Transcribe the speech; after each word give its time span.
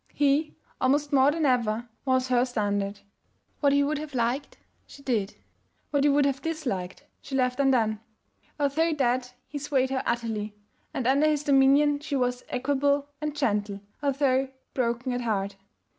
He, 0.15 0.55
almost 0.81 1.13
more 1.13 1.29
than 1.29 1.45
ever, 1.45 1.87
was 2.05 2.29
her 2.29 2.43
standard. 2.43 3.01
What 3.59 3.71
he 3.71 3.83
would 3.83 3.99
have 3.99 4.15
liked, 4.15 4.57
she 4.87 5.03
did; 5.03 5.35
what 5.91 6.03
he 6.03 6.09
would 6.09 6.25
have 6.25 6.41
disliked, 6.41 7.05
she 7.21 7.35
left 7.35 7.59
undone. 7.59 7.99
Although 8.59 8.93
dead, 8.93 9.29
he 9.47 9.59
swayed 9.59 9.91
her 9.91 10.01
utterly, 10.07 10.55
and 10.91 11.05
under 11.05 11.27
his 11.27 11.43
dominion 11.43 11.99
she 11.99 12.15
was 12.15 12.43
equable 12.49 13.09
and 13.21 13.35
gentle, 13.37 13.79
although 14.01 14.47
broken 14.73 15.13
at 15.13 15.21
heart. 15.21 15.55